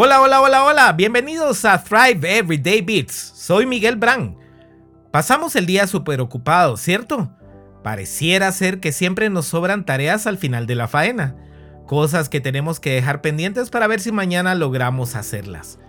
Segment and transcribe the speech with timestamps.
[0.00, 3.14] Hola, hola, hola, hola, bienvenidos a Thrive Everyday Beats.
[3.34, 4.36] Soy Miguel Brand.
[5.10, 7.32] Pasamos el día súper ocupados, ¿cierto?
[7.82, 11.34] Pareciera ser que siempre nos sobran tareas al final de la faena,
[11.88, 15.80] cosas que tenemos que dejar pendientes para ver si mañana logramos hacerlas.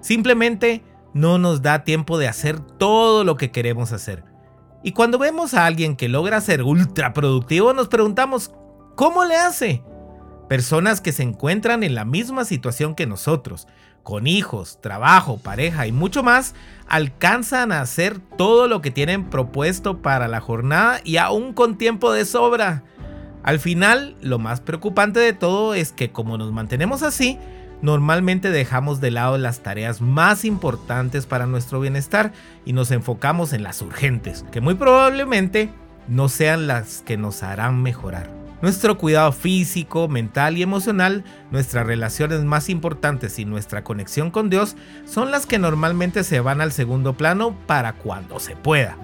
[0.00, 0.82] Simplemente
[1.12, 4.24] no nos da tiempo de hacer todo lo que queremos hacer.
[4.82, 8.50] Y cuando vemos a alguien que logra ser ultra productivo, nos preguntamos,
[8.96, 9.82] ¿cómo le hace?
[10.48, 13.68] Personas que se encuentran en la misma situación que nosotros,
[14.02, 16.54] con hijos, trabajo, pareja y mucho más,
[16.88, 22.12] alcanzan a hacer todo lo que tienen propuesto para la jornada y aún con tiempo
[22.12, 22.82] de sobra.
[23.42, 27.38] Al final, lo más preocupante de todo es que como nos mantenemos así,
[27.82, 32.32] normalmente dejamos de lado las tareas más importantes para nuestro bienestar
[32.64, 35.68] y nos enfocamos en las urgentes, que muy probablemente
[36.08, 38.37] no sean las que nos harán mejorar.
[38.60, 41.22] Nuestro cuidado físico, mental y emocional,
[41.52, 44.74] nuestras relaciones más importantes y nuestra conexión con Dios
[45.06, 48.96] son las que normalmente se van al segundo plano para cuando se pueda.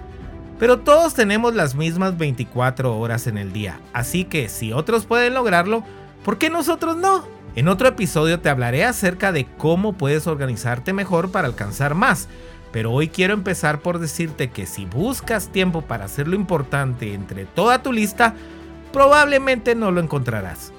[0.59, 5.33] Pero todos tenemos las mismas 24 horas en el día, así que si otros pueden
[5.33, 5.85] lograrlo,
[6.25, 7.25] ¿por qué nosotros no?
[7.55, 12.27] En otro episodio te hablaré acerca de cómo puedes organizarte mejor para alcanzar más,
[12.73, 17.45] pero hoy quiero empezar por decirte que si buscas tiempo para hacer lo importante entre
[17.45, 18.35] toda tu lista,
[18.95, 20.71] probablemente no lo encontrarás.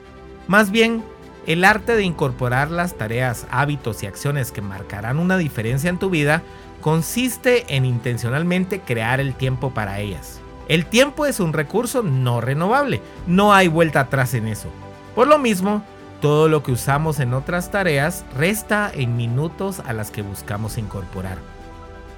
[0.48, 1.04] Más bien,
[1.46, 6.08] el arte de incorporar las tareas, hábitos y acciones que marcarán una diferencia en tu
[6.08, 6.42] vida
[6.80, 10.40] consiste en intencionalmente crear el tiempo para ellas.
[10.66, 14.70] El tiempo es un recurso no renovable, no hay vuelta atrás en eso.
[15.14, 15.84] Por lo mismo,
[16.22, 21.36] todo lo que usamos en otras tareas resta en minutos a las que buscamos incorporar.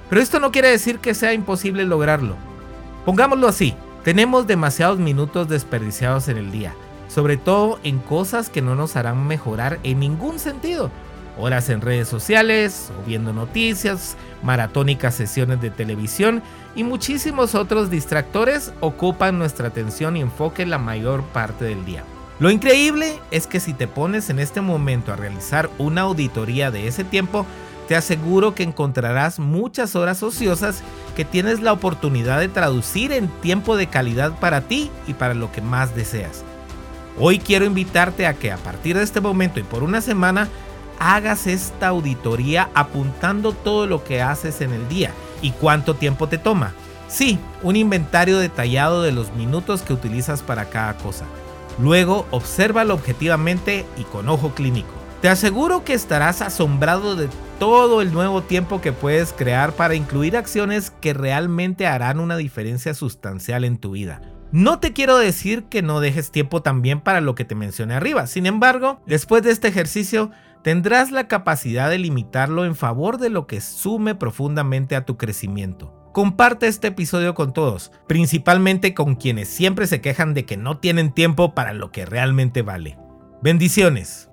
[0.07, 2.37] Pero esto no quiere decir que sea imposible lograrlo.
[3.03, 3.75] Pongámoslo así,
[4.09, 6.73] tenemos demasiados minutos desperdiciados en el día,
[7.07, 10.89] sobre todo en cosas que no nos harán mejorar en ningún sentido.
[11.37, 16.41] Horas en redes sociales, o viendo noticias, maratónicas sesiones de televisión
[16.75, 22.03] y muchísimos otros distractores ocupan nuestra atención y enfoque la mayor parte del día.
[22.39, 26.87] Lo increíble es que si te pones en este momento a realizar una auditoría de
[26.87, 27.45] ese tiempo,
[27.89, 30.83] te aseguro que encontrarás muchas horas ociosas
[31.15, 35.51] que tienes la oportunidad de traducir en tiempo de calidad para ti y para lo
[35.51, 36.43] que más deseas.
[37.17, 40.49] Hoy quiero invitarte a que a partir de este momento y por una semana
[40.99, 45.09] hagas esta auditoría apuntando todo lo que haces en el día
[45.41, 46.73] y cuánto tiempo te toma.
[47.07, 51.25] Sí, un inventario detallado de los minutos que utilizas para cada cosa.
[51.79, 55.08] Luego, obsérvalo objetivamente y con ojo clínico.
[55.21, 57.27] Te aseguro que estarás asombrado de
[57.59, 62.93] todo el nuevo tiempo que puedes crear para incluir acciones que realmente harán una diferencia
[62.93, 64.21] sustancial en tu vida.
[64.53, 68.27] No te quiero decir que no dejes tiempo también para lo que te mencioné arriba,
[68.27, 70.31] sin embargo, después de este ejercicio
[70.63, 75.93] tendrás la capacidad de limitarlo en favor de lo que sume profundamente a tu crecimiento.
[76.13, 81.11] Comparte este episodio con todos, principalmente con quienes siempre se quejan de que no tienen
[81.11, 82.97] tiempo para lo que realmente vale.
[83.43, 84.28] Bendiciones.